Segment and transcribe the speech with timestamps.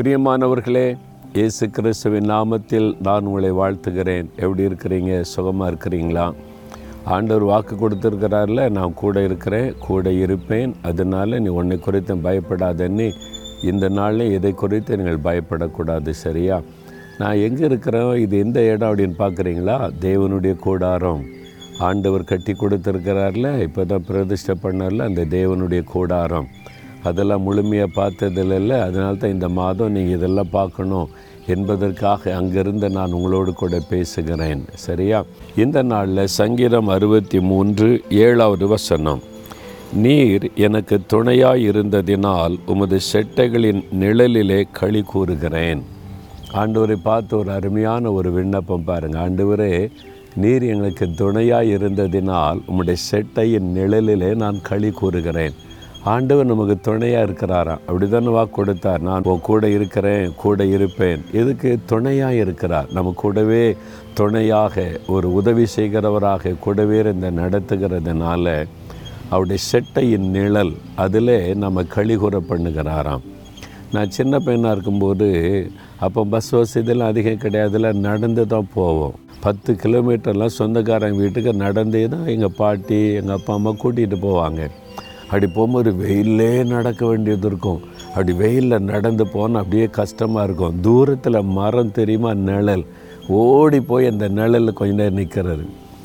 [0.00, 0.98] பிரியமானவர்களே
[1.32, 4.26] இயேசு கிறிஸ்துவின் நாமத்தில் நான் உங்களை வாழ்த்துகிறேன்.
[4.36, 5.20] எப்படி இருக்கிறீங்க?
[5.20, 6.32] சுகமாக இருக்கிறீங்களா?
[7.04, 10.74] ஆண்டவர் வாக்கு கொடுத்துருக்கிறார்ல நான் கூட இருக்கிறேன் கூட இருப்பேன்.
[10.82, 13.12] அதனால நீ உன்னை குறித்து பயப்படாதன்னு
[13.62, 16.62] இந்த நாளில் எதை குறித்து நீங்கள் பயப்படக்கூடாது சரியா?
[17.18, 19.90] நான் எங்கே இருக்கிறோம் இது எந்த இடம் அப்படின்னு பார்க்குறீங்களா?
[20.00, 21.24] தேவனுடைய கூடாரம்.
[21.78, 26.46] ஆண்டவர் கட்டி கொடுத்துருக்கிறார்ல இப்போ தான் பிரதிஷ்டை பண்ணார்ல அந்த தேவனுடைய கூடாரம்.
[27.02, 28.80] அதெல்லாம் முழுமையாக பார்த்ததில் இல்லை.
[28.80, 31.08] அதனால தான் இந்த மாதம் நீங்கள் இதெல்லாம் பார்க்கணும்
[31.46, 34.64] என்பதற்காக அங்கிருந்து நான் உங்களோடு கூட பேசுகிறேன்.
[34.74, 35.24] சரியா?
[35.56, 39.22] இந்த நாளில் சங்கீதம் அறுபத்தி மூன்று ஏழாவது வசனம்.
[39.92, 45.82] நீர் எனக்கு துணையாய் இருந்ததினால் உமது செட்டைகளின் நிழலிலே களி கூறுகிறேன்.
[46.52, 49.90] ஆண்டவரை பார்த்து ஒரு அருமையான ஒரு விண்ணப்பம் பாருங்கள் ஆண்டவரே
[50.34, 55.52] நீர் எங்களுக்கு துணையாக இருந்ததினால் உம்முடைய செட்டையின் நிழலிலே நான் களி கூறுகிறேன்.
[56.04, 59.02] ஆண்டவர் நமக்கு துணையாக இருக்கிறாராம் அப்படி தானே வாக்கு கொடுத்தார்.
[59.08, 61.22] நான் உன் கூட இருக்கிறேன் கூட இருப்பேன்.
[61.40, 62.88] எதுக்கு துணையாக இருக்கிறார்?
[62.96, 63.76] நம்ம கூடவே
[64.14, 68.66] துணையாக ஒரு உதவி செய்கிறவராக கூடவே இருந்த நடத்துகிறதுனால
[69.30, 73.26] அவருடைய செட்டையின் நிழல் அதில் நம்ம கழிகுற பண்ணுகிறாராம்.
[73.92, 75.28] நான் சின்ன பையனாக இருக்கும்போது
[76.06, 79.14] அப்போ பஸ் வசதியெல்லாம் அதிகம் கிடையாதுல நடந்து தான் போவோம்.
[79.40, 84.70] பத்து கிலோமீட்டர்லாம் சொந்தக்காரங்க வீட்டுக்கு நடந்தே தான் எங்கள் பாட்டி எங்கள் அப்பா அம்மா கூட்டிகிட்டு போவாங்க.
[85.30, 87.80] அப்படி போகும்போது வெயிலே நடக்க வேண்டியது இருக்கும்.
[88.08, 90.80] அப்படி வெயிலில் நடந்து போனால் அப்படியே கஷ்டமாக இருக்கும்.
[90.80, 92.34] தூரத்தில் மரம் தெரியுமா?
[92.34, 92.84] நிழல்.
[93.28, 95.64] ஓடி போய் அந்த நிழலில் கொஞ்ச நேரம் நிற்கிறது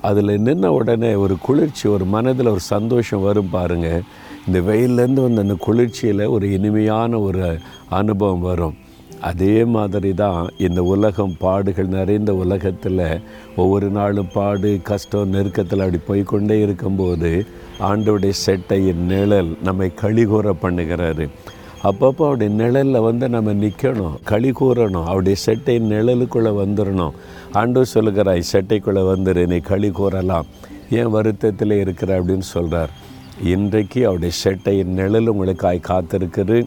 [0.00, 4.02] அதில் நின்ன உடனே ஒரு குளிர்ச்சி ஒரு மனதில் ஒரு சந்தோஷம் வரும் பாருங்கள்
[4.46, 7.58] இந்த வெயிலேருந்து வந்த அந்த குளிர்ச்சியில் ஒரு இனிமையான ஒரு
[7.88, 8.76] அனுபவம் வரும்.
[9.20, 13.20] அதே மாதிரி தான் இந்த உலகம் பாடுகள் நிறைந்த உலகத்தில்
[13.56, 17.46] ஒவ்வொரு நாளும் பாடு கஷ்டம் நெருக்கத்தில் அப்படி போய்க்கொண்டே இருக்கும்போது
[17.80, 21.28] ஆண்டோடைய செட்டையின் நிழல் நம்மை கழிகூற பண்ணுகிறாரு.
[21.82, 27.12] அப்பப்போ அவருடைய நிழலில் வந்து நம்ம நிற்கணும் களி கூறணும் அவருடைய செட்டையின் நிழலுக்குள்ளே வந்துடணும்
[27.52, 30.46] ஆண்டு சொல்லுகிறாய் செட்டைக்குள்ளே வந்துரு நீ களி கூறலாம்
[30.90, 32.22] ஏன் வருத்தத்தில் இருக்கிற?
[32.22, 32.90] அப்படின்னு சொல்கிறார்
[33.42, 36.66] இன்றைக்கு அவருடைய செட்டையின் நிழல் உங்களுக்காய் காத்திருக்குது.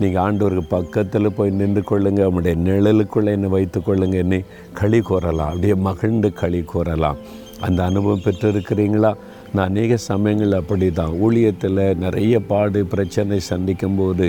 [0.00, 5.74] நீங்கள் ஆண்டவருக்கு பக்கத்தில் போய் நின்று கொள்ளுங்கள் அவனுடைய நிழலுக்குள்ளே என்னை வைத்து கொள்ளுங்க என்னை களி கூறலாம் அப்படியே
[5.74, 7.18] மகிழ்ந்து களி கூறலாம்
[7.60, 9.10] அந்த அனுபவம் பெற்றிருக்கிறீங்களா?
[9.52, 14.26] நான் அநேக சமயங்கள் அப்படி தான் ஊழியத்தில் நிறைய பாடு பிரச்சனை சந்திக்கும் போது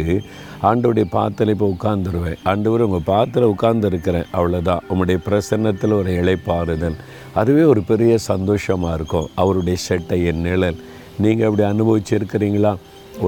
[0.62, 6.98] ஆண்டோடைய பாத்தில் இப்போ உட்காந்துருவேன் ஆண்டவர் உங்கள் பாத்தில் உட்காந்துருக்கிறேன் அவ்வளோதான் உங்களுடைய பிரசன்னத்தில் ஒரு இழைப்பாறுதல்
[7.34, 9.30] அதுவே ஒரு பெரிய சந்தோஷமாக இருக்கும்.
[9.36, 10.80] அவருடைய செட்டை என் நிழல்.
[11.20, 12.74] நீங்கள் அப்படி அனுபவிச்சிருக்கிறீங்களா?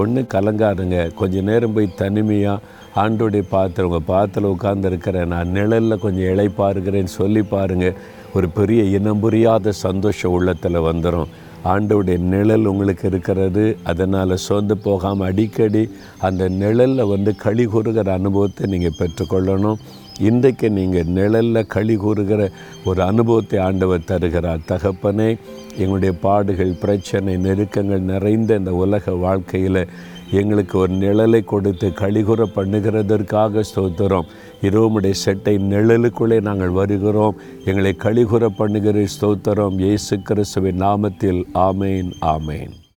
[0.00, 0.98] ஒன்று கலங்காதுங்க.
[1.20, 2.64] கொஞ்சம் நேரம் போய் தனிமையாக
[3.02, 7.96] ஆண்டோடைய பாத்திரம் உங்கள் பாத்தில் உட்காந்துருக்கிறேன் நான் நிழலில் கொஞ்சம் இழைப்பாருக்கிறேன்னு சொல்லி பாருங்கள்
[8.34, 11.32] ஒரு பெரிய இனம் புரியாத சந்தோஷம் உள்ளத்தில் வந்துடும்
[11.72, 13.64] ஆண்டோடைய நிழல் உங்களுக்கு இருக்கிறது.
[13.90, 15.82] அதனால் சோர்ந்து போகாமல் அடிக்கடி
[16.28, 19.80] அந்த நிழலில் வந்து களி கூறுகிற அனுபவத்தை நீங்கள் பெற்றுக்கொள்ளணும்.
[20.18, 22.50] இன்றைக்கு நீங்கள் நிழலில் களி கூறுகிற
[22.84, 24.60] ஒரு அனுபவத்தை ஆண்டவர் தருகிறார்.
[24.68, 25.38] தகப்பனே
[25.78, 29.88] எங்களுடைய பாடுகள் பிரச்சனை நெருக்கங்கள் நிறைந்த இந்த உலக வாழ்க்கையில்
[30.30, 34.28] எங்களுக்கு ஒரு நிழலை கொடுத்து கழிகுற பண்ணுகிறதற்காக ஸ்தோத்திரம்.
[34.62, 37.38] இரவுமுடைய செட்டை நிழலுக்குள்ளே நாங்கள் வருகிறோம்.
[37.64, 39.78] எங்களை கழிகுற பண்ணுகிற ஸ்தோத்திரம்.
[39.78, 41.44] இயேசு கிறிஸ்துவின் நாமத்தில்.
[41.54, 42.81] ஆமேன் ஆமேன்.